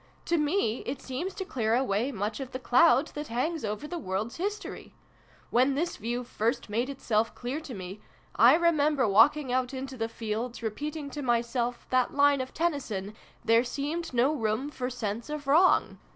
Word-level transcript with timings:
"To 0.31 0.37
me 0.37 0.79
it 0.87 0.99
seems 0.99 1.35
to 1.35 1.45
clear 1.45 1.75
away 1.75 2.11
much 2.11 2.39
of 2.39 2.53
the 2.53 2.57
cloud 2.59 3.09
that 3.09 3.27
hangs 3.27 3.63
over 3.63 3.87
the 3.87 3.99
world's 3.99 4.37
history. 4.37 4.95
When 5.51 5.75
this 5.75 5.97
view 5.97 6.23
first 6.23 6.71
made 6.71 6.89
itself 6.89 7.35
clear 7.35 7.59
to 7.59 7.75
me, 7.75 8.01
I 8.35 8.55
remember 8.55 9.07
walking 9.07 9.51
out 9.51 9.75
into 9.75 9.97
the 9.97 10.09
fields, 10.09 10.63
re 10.63 10.71
peating 10.71 11.11
to 11.11 11.21
myself 11.21 11.85
that 11.91 12.15
line 12.15 12.41
of 12.41 12.51
Tennyson' 12.51 13.13
There 13.45 13.63
seemed 13.63 14.11
no 14.11 14.33
room 14.33 14.71
for 14.71 14.89
sense 14.89 15.29
of 15.29 15.45
wrong 15.45 15.99